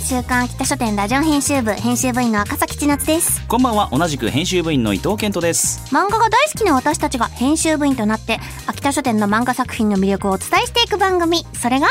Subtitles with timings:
[0.00, 3.46] 週刊秋田書店ラジオ編集部編集部員の赤崎千夏です。
[3.46, 5.80] こんばんは同じく編集部員の伊藤健人です。
[5.94, 11.44] 漫画が大好きな私たちが編集部員となって秋田書店の漫画作品の魅力をお伝えしていく番組。
[11.52, 11.88] それが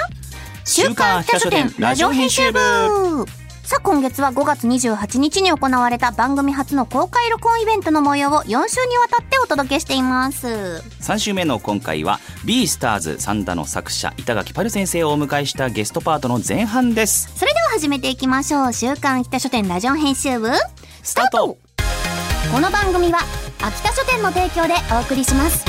[0.64, 2.60] 週刊秋田書店ラジオ編集部。
[3.68, 8.58] さあ今月は5月28日に行われた番組初の公開録音イベントの模様を4週に
[8.98, 10.48] わたってお届けしています。
[11.02, 17.30] 3週目の今回は B スターズサンダの作者板垣パル先生をお迎えしたゲストパートの前半です。
[17.36, 17.46] そ
[17.78, 18.74] 始めていきましょう。
[18.74, 20.50] 週刊秋田書店ラジオ編集部。
[21.04, 21.60] スタート。
[22.52, 23.20] この番組は
[23.62, 25.64] 秋田書店の提供でお送りします。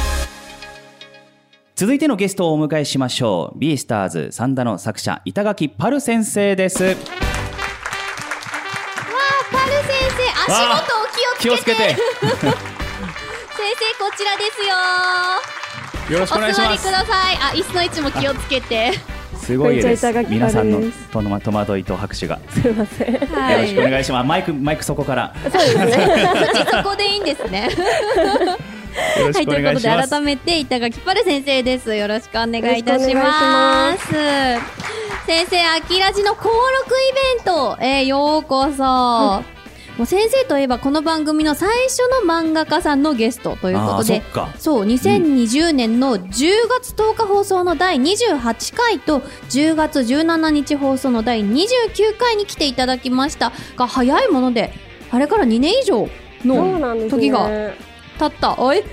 [1.76, 3.58] 続いてのゲストをお迎えしましょう。
[3.58, 6.78] B スターズサンダの作者板垣パル先生です。
[6.78, 7.04] パル先
[10.16, 11.84] 生足元を気気をつけて。
[11.84, 11.92] をつけて。
[11.92, 12.00] 先
[12.40, 12.54] 生
[14.02, 14.62] こちらです
[16.08, 16.14] よ。
[16.14, 16.88] よろしくお願いします。
[16.88, 17.36] お座りください。
[17.36, 20.06] あ椅子の位置も気をつけてすごいです。
[20.28, 20.80] 皆さんの
[21.12, 23.12] との戸惑いと拍手が、すいません。
[23.14, 24.26] よろしくお願いします。
[24.26, 25.34] マイクマイクそこから。
[25.44, 25.50] そ
[26.88, 27.68] こでいいんですね。
[29.32, 31.94] はいということです改めて板垣パル先生です。
[31.94, 34.06] よろしくお願いいたします。
[35.26, 39.42] 先生秋ラジの登録イベント、えー、ようこそ、
[39.98, 44.54] もう先生といえばこの番組の最初の漫画家さんのゲストということでそっか。
[44.56, 49.18] そう2020年の10月10日放送の第28回と
[49.50, 53.52] 10月17日放送の第29回に来ていただきました。
[53.76, 54.72] が早いもので
[55.10, 56.08] あれから2年以上
[56.44, 57.08] の。
[57.10, 57.48] 時が
[58.20, 58.54] 経った。
[58.56, 58.84] おい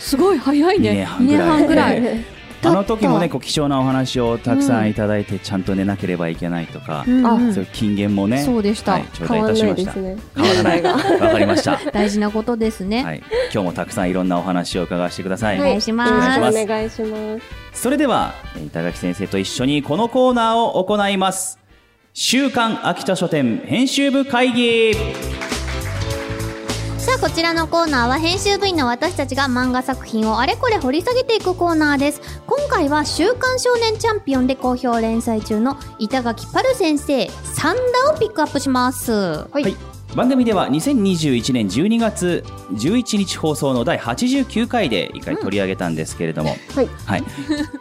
[0.00, 1.06] すごい早いね。
[1.20, 2.00] 二年半ぐらい。
[2.00, 2.24] 二年半ぐらい
[2.62, 7.54] あの時もねだこう貴重なお話をたくさんいただいてちゃんと寝なければいけないとか、うんうん。
[7.54, 8.92] そういう金言もねそうでした。
[8.92, 9.94] はい、頂戴いたしました。
[9.94, 10.22] ないですね。
[10.36, 10.82] 変わらない。
[11.20, 11.80] わかりました。
[11.92, 13.22] 大事なことですね、はい、
[13.52, 15.70] 今日もたくさんいろんなお話を伺わせてください、お願い。
[15.70, 16.12] お願いします。
[16.12, 17.38] お願いしま
[17.72, 17.80] す。
[17.80, 21.58] それではえー板垣先生と一緒にこのコーナーを行います。
[22.12, 24.92] 週刊秋田書店編集部会議
[27.20, 32.40] こちらのコーナーは編集部員の私たちが漫画作品をあれこれ掘り下げていくコーナーです。
[32.46, 39.12] 今回は「週刊少年チャンピオン」で好評連載中の板垣パル先生「サンダ」をピックアップします。
[39.12, 39.76] はい、はい。
[40.16, 46.88] 番組では2021年12月11日放送の第89回で一回取り上げたんですけれども、はい。
[47.06, 47.24] はい、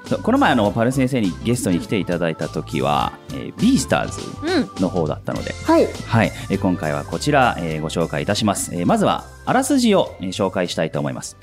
[0.05, 4.69] そ うこの前あのパル先生にゲストに来ていただいた時は、えー、ビースターズうん。
[4.81, 5.87] の方だったので、はい。
[6.05, 11.35] はい、えー今回はこちら、えーご紹介いたします、えーまずはあらすじを、えー紹介したいと思います。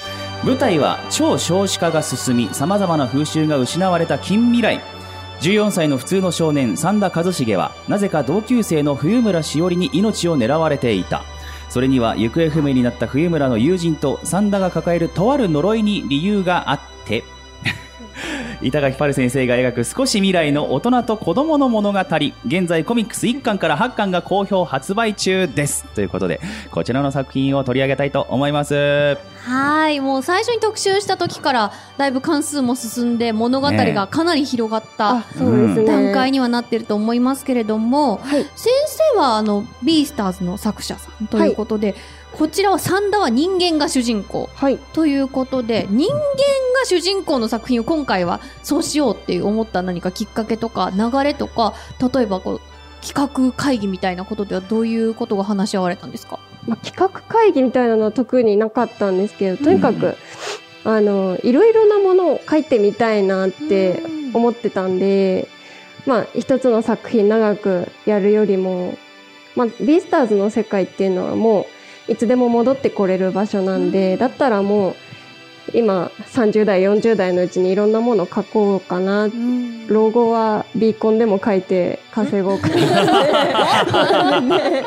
[0.44, 4.80] 舞台は超少子化が進みさまざまな風習が失われた近未来
[5.40, 11.22] 14歳の普通の少年三田一茂はなぜか同級生の冬村しおりに命を狙われていた。
[11.68, 17.24] それには行方不明になった冬村の友人と三田が抱えるとある呪いに理由があって
[18.62, 21.98] 板垣パル先生が描く少し未来の大人と子供の物語。
[22.46, 25.84] 現在コミックス1巻から8巻が好評発売中です。
[25.94, 26.40] ということで
[26.70, 29.18] こちらの作品を取り上げたいと思います。
[29.44, 35.84] はいもう最初に特集した時からだいぶ関数も進んで物語がかなり広がったね。
[35.84, 38.44] 段階にはなってると思いますけれども、はい。
[38.56, 38.72] 先
[39.14, 41.94] 生はあのビースターズの作者さんということで、
[42.36, 44.50] こちらはサンダは人間が主人公。
[44.54, 44.76] はい。
[44.92, 51.74] ということで人間が主人公の作品を今回はそうしようって思った何かきっかけとか流れとか
[52.14, 52.60] 例えばこう
[53.06, 56.38] 企画会議みたいなことではどういうことが話し合われたんですか？
[56.66, 60.16] まあ、企画会議みたいなのは特になかったんですけど、とにかく、
[60.82, 64.02] あの、いろいろなものを書いてみたいなって
[64.34, 65.46] 思ってたんで、
[66.06, 68.98] まあ、一つの作品長くやるよりも、
[69.54, 71.66] まあ、ビースターズの世界っていうのはもう、
[72.08, 74.96] いつでも戻ってこれる場所なんで、だったらもう、
[75.74, 79.28] 今、30代、40代のうちにいろんなものを書こうかな。
[79.88, 84.42] 老後はビーコンでも書いて稼ごうかな。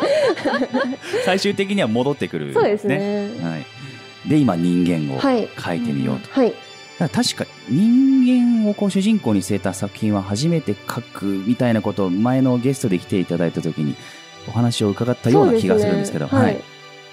[1.25, 3.29] 最終的には戻ってくる、 そうですね。
[3.41, 5.49] はい、で今人間をはい。
[5.57, 6.53] 書いてみようと、はい。
[6.99, 13.95] 確か人間をこう主人公に据えた作品は初めて書くみたいなことを前のゲストで来ていただいた時に
[14.49, 16.31] お話を伺ったような気がするんですけどね。
[16.31, 16.43] はい。
[16.43, 16.61] はい、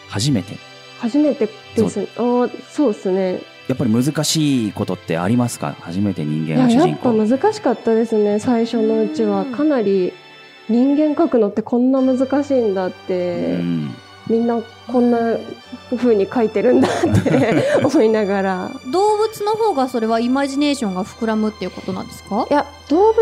[0.09, 0.57] 初めて。
[1.01, 2.01] 初めてです。
[2.17, 3.41] ああ、そうですね。
[3.69, 5.75] やっぱり難しいことってありますか？
[5.81, 8.39] 初めて人間が主やっぱ人公難しかったですね。
[8.39, 9.43] 最初のうちは。
[9.43, 9.53] うん。
[9.53, 10.13] かなり
[10.69, 13.95] 人間描くのってこんな難しいんだっうて、ん。
[14.29, 15.19] みんなこんな
[15.97, 18.71] 風に描いてるんだって 思いながら。
[18.93, 22.47] 動物の方がそれはイマジネーションが膨らむっていうことなんですか？
[22.51, 23.17] いや動物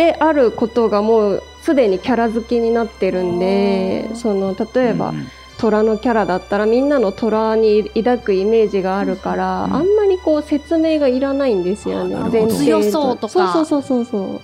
[0.00, 5.28] であることがもうすでにキャラ付けになってるんでその例えば、うん
[5.60, 9.74] 虎のキャラだったらみんなの虎に抱くイメージがあるから、うん。
[9.74, 12.46] あんまりこう説明がいらないんですよねあなるほど。
[12.46, 13.52] 前提強そうとか。
[13.52, 14.26] そうそうそうそう。
[14.26, 14.40] そう。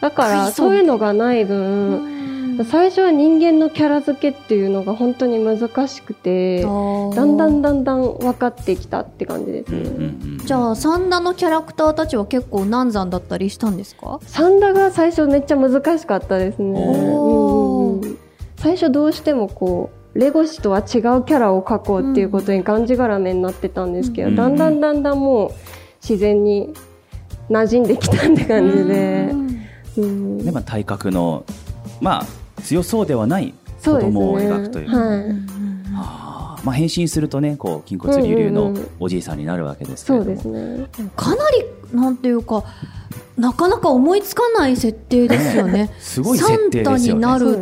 [0.00, 0.52] だからそう。
[0.52, 2.23] そういうのがない分、うん
[2.62, 9.72] 最初は人間のキャラ付けっていうのが本当に難しくてだんだんだんだん分かってきたって感じです。
[9.72, 10.38] ね、うんうんうん。
[10.38, 14.20] じゃあサンダのキャラクターたちは結構難産だったりしたんですか？
[14.22, 18.18] サンダが最初めっちゃ難しかったですね、うんうん
[18.56, 24.36] 最初どうしてもこうレゴシとは違うキャラを描こうっていうことにがんじがらめになってたんですけど、うん。
[24.36, 25.50] だんだんだんだんもう
[26.02, 26.72] 自然に
[27.50, 29.28] 馴染んできたって感じで、
[29.98, 30.38] うん。
[30.38, 31.44] でまあ、体格の、
[32.00, 32.26] まあ、
[32.64, 34.12] 強そうではない子そうですね。
[34.12, 34.88] 供を描くという。
[34.88, 35.36] はい。
[35.94, 36.56] あ。
[36.60, 38.88] ーまあ、変身するとねこう筋骨隆々のうんうんうん。
[39.00, 40.86] おじいさんになるわけですけれどうですね。
[41.14, 42.64] かなりなんていうか
[43.36, 45.90] なかなか思いつかない設定ですよね。
[45.98, 47.22] すごい設定ですよね。
[47.22, 47.58] サンタになる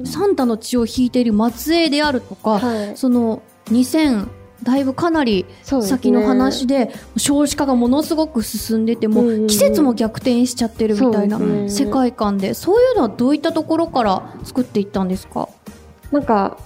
[0.00, 0.06] ね。
[0.06, 2.96] サンタの血を引いている末裔であるとか、はい。
[2.96, 4.28] その2000
[4.66, 9.46] だいぶかなり先の話で少子化がものすごく進んでてもうんうんうん。
[9.46, 15.48] 季節も逆転しちゃってるみたいな世界観でそういうのはどういったところから作っていったんですか？
[16.10, 16.58] なんか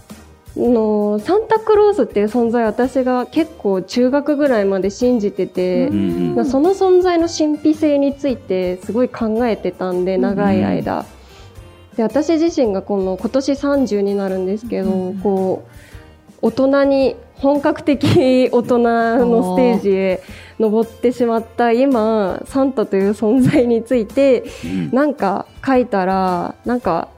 [0.57, 11.05] あのサンタクロースっていう存在私が結構中学ぐらいまで信じてて、うんうんその存在の神秘性についてすごい考えてたんで長い間、
[11.97, 15.19] で私自身がこの今年30になるんですけど、うん。
[15.19, 15.71] こう
[16.43, 20.23] 大人に本格的大人のステージへ
[20.59, 24.91] 登ってしまった今サンタという存在についてうん。
[24.91, 27.09] なんか書いたらなんか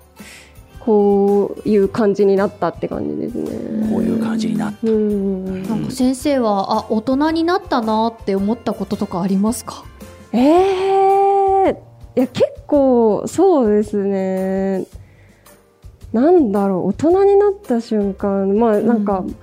[0.78, 3.88] こういう感じになったって感じですね。
[3.90, 5.62] こういう感じになっうん。
[5.64, 9.84] なんか先生はあ大人になったなって思ったこととかありますか？
[10.32, 11.76] えー、い
[12.14, 14.86] や結構そうですね。
[16.12, 19.36] なんだろう大人になった瞬間まあなんか、うん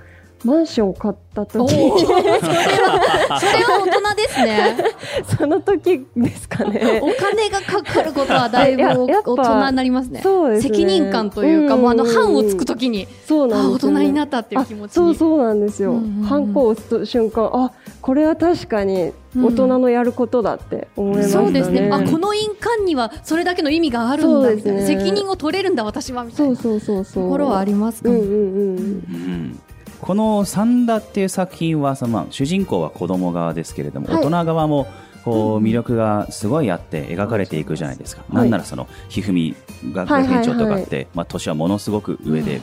[0.44, 1.70] マンション買った時。
[1.70, 2.38] それは
[3.40, 4.76] それは大人ですね。
[5.38, 7.00] その時ですかね。
[7.02, 10.20] お金がかかることはだいぶ大人になりますね。
[10.22, 10.74] そうですね。
[10.74, 17.70] 責任感というか、もうあのうん版をつくときに、そうなあ大んですよ、ね、人になったっていう気持ちそうそうなんですよ、うんうんを押す瞬間あ
[18.00, 24.86] これは確かに大人のやることだって思いましたね、そうですね、あこの印鑑にはそれだけの意味があるんだみたいな、ね。
[24.86, 26.56] 責任を取れるんだ私はみたいな。
[26.56, 27.24] そうそうそうそう。
[27.24, 28.36] ところはありますかね、うんうんうん。
[28.36, 29.60] うん
[30.00, 34.16] この「サンダ」っていう作品はその、まあ、主人公は子供側ですけれども、はい。
[34.16, 34.86] 大人側も
[35.24, 38.42] こう魅力がすごいあって描かれていくじゃないですか、はい。
[38.42, 39.54] なんならそのひふみ
[39.92, 42.60] がはいはいはい学園長とかって、まあ、年はものすごく上で、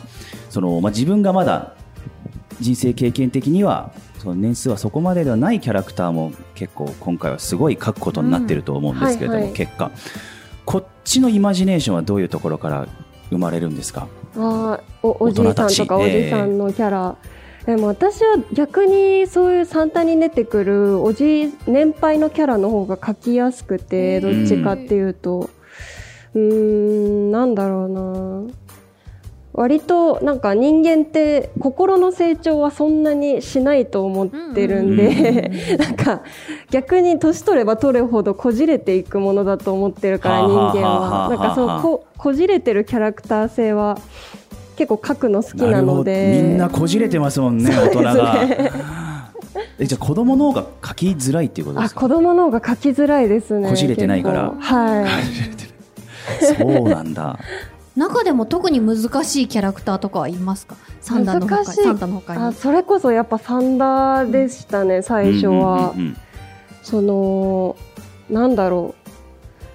[0.49, 1.73] そのまあ、自分がまだ
[2.59, 9.91] 人生経験的にはその年数はそこまでではないキャラクターも結構今回はすごい描くことになってると思うんですけれども、結果
[10.65, 12.87] こっちのイマジネーションはどういうところから
[13.29, 14.07] 生まれるんですか？
[14.35, 17.15] あーおおじいさんとかおじさんのキャラ、
[17.65, 25.49] でも私は逆にそういうサンタに出てくるおじ年配のキャラの方が描きやすくてどっちかっていうと。
[26.33, 28.43] うーんなんだろうな
[29.57, 36.21] 割となんか人間って心の成長はそんなにしないと思ってるんで、 なんか
[36.69, 40.49] 逆に年取れば取るほどこじれていくものだと思ってるから人
[40.79, 41.27] 間は。
[41.29, 43.97] なんかそうここじれてるキャラクター性は
[44.75, 46.39] 結構描くの好きなので。
[46.43, 48.35] みんなこじれてますもんね大人が。
[49.79, 51.99] えじゃあ子供の方が描きづらいっていうことですか？
[51.99, 54.53] あ子供の方が描きづらいですねこじれてないから。
[54.59, 55.05] はい。
[56.45, 57.39] そうなんだ
[57.97, 60.77] 中でも特に難しいキャラクターとかはいますか？
[61.01, 61.83] サンダの他難しい。
[61.83, 62.41] サンタの他に。
[62.41, 66.17] あそれこそやっぱサンダーでしたね、最初は、うんうんうん
[66.83, 67.75] その
[68.29, 69.09] なんだろう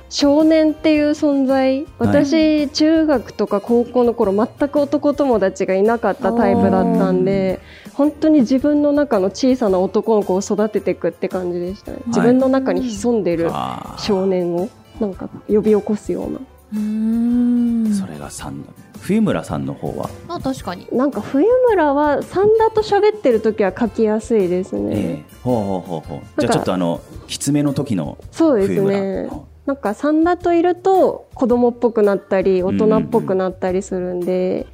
[0.08, 1.86] 少年っていう存在。
[1.98, 7.60] 私、中学とか高校の頃全く男友達がいなかったタイプだったんで
[7.92, 13.50] 本当に自分の中の小さな男の子を育てていくって感じでしたね、自分の中に潜んでる
[13.98, 16.38] 少年をなんか呼び起こすような。
[16.38, 20.86] うーんそれがサンダ冬村さんの方は、あ確かに。
[20.92, 25.34] なんか冬村はサンダーと喋ってる時は書きやすいですね、ええ。
[25.42, 26.40] ほうほうほうほう。
[26.40, 29.28] じゃなんかあちょっとあのきつめの時のそうですね。
[29.66, 34.66] なんかサンダーといると子供っぽくなったり大人っぽくなったりするんで、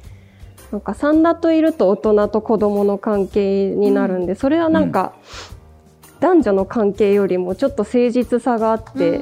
[0.71, 5.13] なんかサンダーといると大人と子供の関係になるんで、それはなんか、
[6.19, 9.21] 男女の関係よりもちょっと誠実さがあって、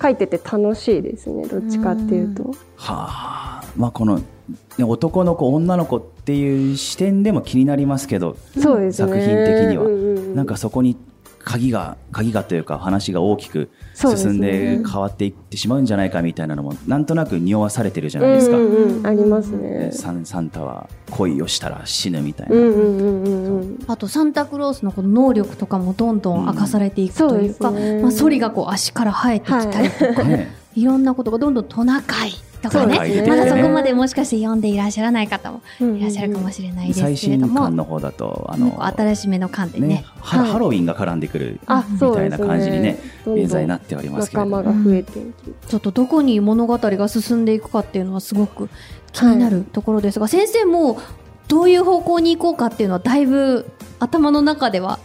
[0.00, 2.54] 書いてて楽しいですねどっちかっていうと。
[2.76, 3.64] はあ。
[3.76, 9.08] まあこのね男の子女の子っていう視点でも気になりますけどそうですね。
[9.08, 10.34] 作品的には、うんうんうん。
[10.34, 10.96] なんかそこに
[11.44, 19.90] 鍵が鍵がというか話が大きく進んで変わっていってしまうんじゃないかみたいなのもなんとなく匂わされてるじゃないですか、うんうんうん、ありますね。
[19.92, 23.84] サンサンタは恋をしたら死ぬみたいな、うんうんうんうんうん。
[23.86, 28.02] あとサンタクロースのこの能力とかもどんどん明かされていくというか、うんね。
[28.02, 32.32] まあ、ソリがこう足から生えてきたりとか、ねい、ろんなことがどんどんトナカイ
[32.70, 32.96] とかね。
[32.96, 33.28] そうですね。
[33.28, 39.86] まだそこまでもしかして読んでいらっしゃらない方もうんいらっしゃるかもしれないです最新けれども、刊の方だとあの新しめの刊でね。
[39.88, 40.50] ねハはい。
[40.50, 41.98] ハロウィンが絡んでくるあ、み。
[41.98, 44.56] たいな感じにね現在になっておりますけれども。
[44.58, 45.68] 仲間が増えていき。
[45.68, 48.68] ちょっとどこに物語が進んでいくかっていうのはすごく
[49.12, 51.00] 気になるところですが、先生も
[51.48, 53.66] どういう方向に行こうかっていうのはだいぶ
[54.00, 54.98] 頭の中では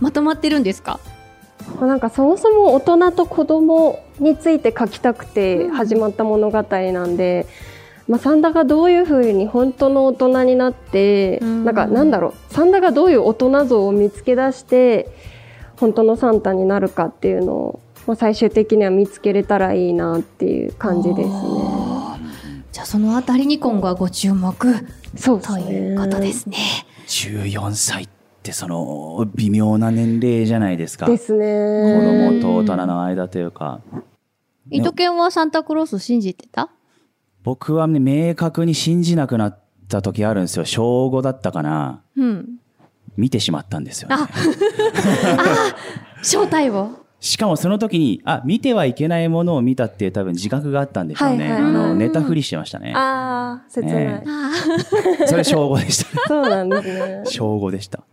[0.00, 1.00] まとまってるんですか？
[1.80, 7.46] なんかそもそも大人と子供について書きたくて始まった物語なんで、
[8.08, 11.64] まあ、サンダがどういうふうに本当の大人になって、うん。
[11.64, 15.08] なんかなんだろうサンダがどういう大人像を見つけ出して
[15.76, 21.28] 本当のサンタになるかっていうのを、まあ、最終的には見つけれたらいいなっていう感じですね。
[22.72, 24.68] じゃあそのあたりに今後はご注目と
[25.56, 25.72] ね。
[25.72, 26.56] いうことですね。
[27.06, 28.08] 14歳
[28.46, 31.06] ってその微妙な年齢じゃないですか。
[31.06, 31.42] ですね。
[31.42, 33.80] 子供と大人の間というか。
[34.70, 36.70] 伊藤健はサンタクロース信じてた？
[37.42, 40.64] 僕はね明確に信じなくなった時あるんですよ。
[40.64, 42.02] 小5だったかな。
[42.16, 42.58] うん。
[43.16, 44.16] 見てしまったんですよね。
[44.16, 44.28] あ
[46.22, 47.05] 正体 を。
[47.26, 51.70] しかもその時にあ見てはいけないものを見たっていう多分自覚があったんでしょうね、はいはい。
[51.70, 52.92] あの寝たふりしてましたね。
[52.94, 54.04] ああ、切ない。
[54.04, 54.22] え
[55.26, 57.22] それ小5でしたそうなんですね。
[57.24, 58.04] 小5でした。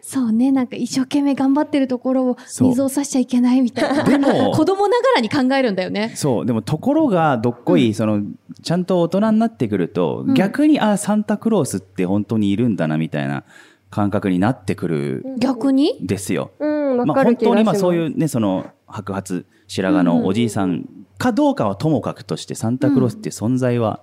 [0.00, 4.04] そうね、なんか一生懸命頑張ってるところを水を差しちゃいけないみたいな。
[4.04, 6.12] でも 子供ながらに考えるんだよね。
[6.14, 8.22] そうでもところがどっこい、その
[8.62, 10.34] ちゃんと大人になってくると、ん。
[10.34, 13.44] 逆にあサンタクロースって本当にいるんだなみたいな
[13.90, 15.98] 感覚になってくる逆に？
[16.02, 16.50] んですよ。
[16.58, 17.74] うん、わまあ、本当にまあ。
[17.74, 20.84] そういうねその白髪白髪のおじいさん
[21.18, 24.00] かどうかはともかくとしてサンタクロースって存在は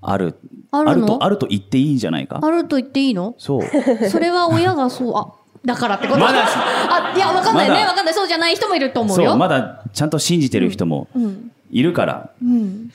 [0.00, 0.36] ある、
[0.70, 1.06] あるの？
[1.06, 2.38] とあると言っていいんじゃないか？
[2.42, 3.34] あると言っていいの？
[3.38, 3.62] そう
[4.08, 5.32] それは親がそう、あ、
[5.64, 6.20] だからってこと？
[6.20, 7.84] まだあ、いや、わかんないね。
[7.84, 8.14] わかんない。
[8.14, 9.30] そうじゃない人もいると思うよ。
[9.30, 11.50] そうまだちゃんと信じてる人もうん。
[11.70, 12.90] いるから、うん。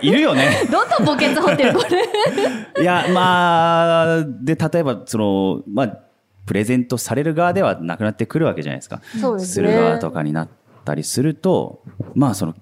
[0.00, 1.84] いるよね どんどん墓穴掘ってる、こ
[2.76, 2.78] れ？
[2.82, 5.98] いやまあで例えばそのまあ
[6.50, 9.68] プレゼントされる側ではなくなってくるわけじゃないですかそうですね。
[9.68, 10.48] する側とかになっ
[10.84, 11.84] たりすると
[12.16, 12.56] まあその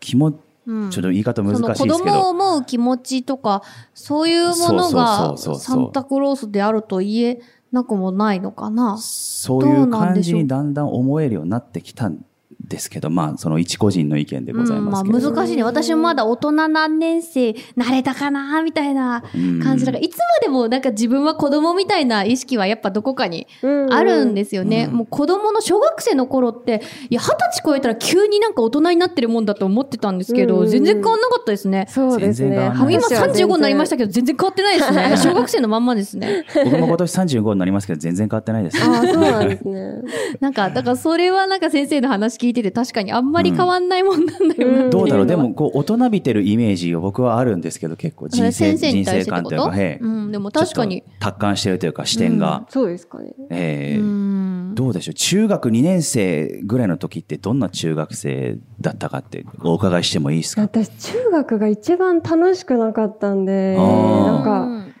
[0.00, 0.36] 気もち
[0.66, 3.62] うんょっと言い方難しいですけど、子供を思う気持ちとか、
[3.94, 7.40] そういうものがサンタクロースであると言え
[7.72, 8.98] なくもないのかな。
[8.98, 12.24] そういう感じにだんだん思えるようになってきたん
[12.72, 15.16] ですけど、まあ、その一個人の意見でございますけど。
[15.16, 15.62] うんまあ難しいね。
[15.62, 19.22] 私もまだ大人何年生なれたかなみたいな
[19.62, 24.86] 感じだから、いつまでもなんか自分は子供みたいな意識はやっぱどこかにうんあるんですよね。
[24.88, 31.86] もう子供の小学生の頃って、いや、二十歳超えたら急になんか大人になってるもんだと思ってたんですけど、うん全然変わんなかったですね。
[31.88, 32.54] そうですね。
[32.56, 35.16] 今話は全然35になりましたけど、全然変わってないですね。
[35.22, 36.46] 小学生のまんまですね。
[36.64, 38.82] 僕も今年35になりますけど、全然変わってないです。
[38.82, 40.02] ああ、そうなんですね。
[40.40, 44.90] なんか、だからそれはなんか先生の話聞いてて確かにあんまり変わんないもんなんだよな、うん。
[44.90, 50.04] どうだろう、でも、こう、大人びてるイメージを僕はあるんですけど、結構人生、人生観というか、へえ。
[50.04, 51.02] うん、でも確かに。
[51.20, 52.66] 達観してるというか、視点が。
[52.68, 53.34] そうですかね。
[53.50, 53.98] ええ。
[53.98, 54.74] うん。
[54.74, 55.14] どうでしょう？
[55.14, 60.62] 中学2年生ぐらいの時ってどんな中学生だったかってお伺いしてもいいですか？
[60.62, 64.94] 私、中学が一番楽しくなかったんで、なんか、うん。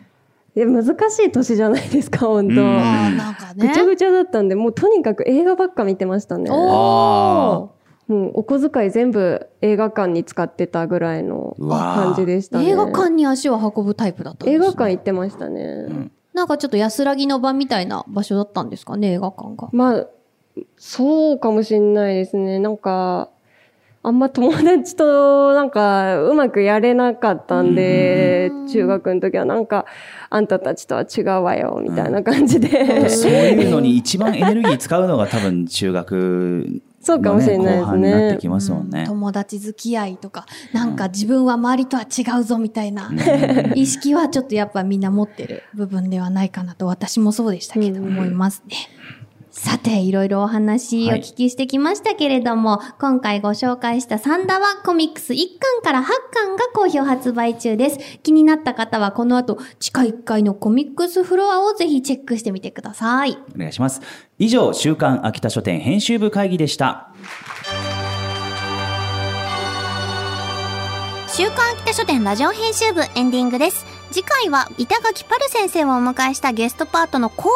[0.54, 0.90] いや難し
[1.20, 2.52] い年じゃないですか、本当。
[2.52, 2.56] うん。
[2.56, 3.68] なんかね。
[3.68, 6.50] ぐちゃぐちゃだったんで、もうとにかく映画ばっか見てましたね。
[6.50, 7.51] おあ
[8.12, 12.68] もうお小遣い全部映画館に使ってたぐらいのうわー感じでしたね。
[12.68, 15.62] 映画館に足を運ぶタイプだったんですね映画館行ってましたね。
[15.62, 19.68] んなんかちょっと安らぎの場みたいな場所だったんですかね、映画館が。
[19.72, 20.06] まあ、
[20.78, 22.58] そうかもしんないですね。
[22.58, 23.30] なんか、
[24.04, 29.86] あんま友達となんかうまくやれなかったんで、中学の時はなんか、
[30.28, 33.08] あんたたちとは違うわよ、みたいな感じで。
[33.10, 38.38] そういうのに一番エネルギー使うのが多分中学そうかもしれないですね。
[38.40, 39.04] きますもんね。
[39.06, 43.10] 友達付き合いとか、なんか自分は周りとは違うぞみたいな
[43.74, 48.08] 意識はちょっとやっぱみんな持ってる部分ではないかなと私もそうでしたけどうん。
[48.08, 48.76] 思いますね。
[49.52, 57.98] さて、いろいろお話お聞きしてきましたけれども、今回ご紹介したサンダはコミックス1巻から8巻が好評発売中です。
[58.22, 63.36] 気になった方はこの後、地下1階のコミックスフロアをぜひチェックしてみてください。
[63.54, 64.00] お願いします。
[64.38, 67.12] 以上、週刊秋田書店編集部会議でした。
[71.28, 73.91] 週刊秋田書店ラジオ編集部エンディングです。
[74.12, 77.50] 次回は板垣パル先生をお迎えしたゲストパートの後半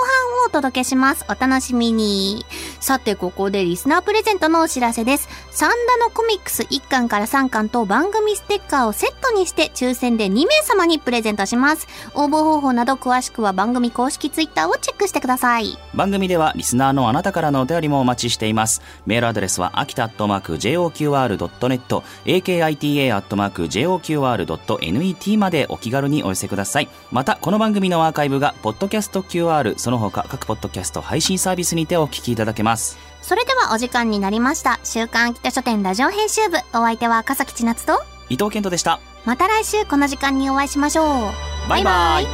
[0.44, 1.26] をお届けします。
[1.28, 2.46] お楽しみに。
[2.86, 5.28] さて、ここでリスナープレゼントのお知らせです。
[5.50, 11.88] サンダのコミックス1巻から3巻と番組ステッカーをセットにして抽選で2名様にプレゼントします。
[12.14, 15.76] 応募方法など詳しくは番組公式ツイッターをチェックしてください。
[15.94, 18.82] 番組ではリスナーのあなたからのお便りもお待ちしています。
[19.04, 26.88] メールアドレスは秋田アットマーク JOQR.net、akita アットマーク JOQR.net までお気軽にお寄せください。
[27.10, 32.98] また、この番組のアーカイブが、ポッドキャスト QR、その他各ポッドキャスト配信サービスにてお聞きいただけますます。
[33.22, 34.78] それではお時間になりました。
[34.84, 36.58] 週刊秋田書店ラジオ編集部。
[36.74, 39.00] お相手は笠木千夏と、伊藤健人でした。
[39.24, 41.68] また来週この時間にお会いしましょう。
[41.68, 42.26] バイバイ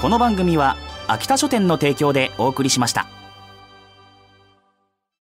[0.00, 3.06] この番組は、秋田書店の提供でお送りしました。